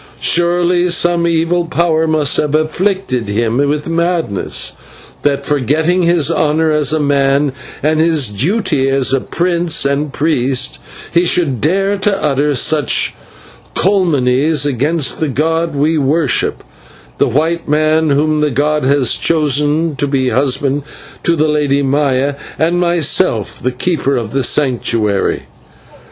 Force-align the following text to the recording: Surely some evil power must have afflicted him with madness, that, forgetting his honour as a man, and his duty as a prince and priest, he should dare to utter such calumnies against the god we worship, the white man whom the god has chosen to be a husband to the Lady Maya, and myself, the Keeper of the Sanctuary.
Surely 0.19 0.89
some 0.89 1.27
evil 1.27 1.67
power 1.67 2.07
must 2.07 2.37
have 2.37 2.55
afflicted 2.55 3.27
him 3.29 3.57
with 3.57 3.87
madness, 3.87 4.71
that, 5.21 5.45
forgetting 5.45 6.01
his 6.01 6.31
honour 6.31 6.71
as 6.71 6.91
a 6.91 6.99
man, 6.99 7.51
and 7.83 7.99
his 7.99 8.27
duty 8.27 8.89
as 8.89 9.13
a 9.13 9.21
prince 9.21 9.85
and 9.85 10.11
priest, 10.11 10.79
he 11.13 11.23
should 11.23 11.61
dare 11.61 11.97
to 11.97 12.11
utter 12.19 12.55
such 12.55 13.13
calumnies 13.75 14.65
against 14.65 15.19
the 15.19 15.29
god 15.29 15.75
we 15.75 15.99
worship, 15.99 16.63
the 17.19 17.27
white 17.29 17.69
man 17.69 18.09
whom 18.09 18.41
the 18.41 18.49
god 18.49 18.81
has 18.81 19.13
chosen 19.13 19.95
to 19.97 20.07
be 20.07 20.29
a 20.29 20.35
husband 20.35 20.81
to 21.21 21.35
the 21.35 21.47
Lady 21.47 21.83
Maya, 21.83 22.33
and 22.57 22.79
myself, 22.79 23.61
the 23.61 23.71
Keeper 23.71 24.17
of 24.17 24.31
the 24.31 24.41
Sanctuary. 24.41 25.43